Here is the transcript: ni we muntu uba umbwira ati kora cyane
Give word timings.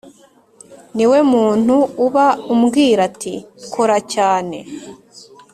ni 0.95 1.05
we 1.11 1.19
muntu 1.33 1.75
uba 2.05 2.25
umbwira 2.53 2.99
ati 3.09 3.33
kora 3.73 3.97
cyane 4.13 4.57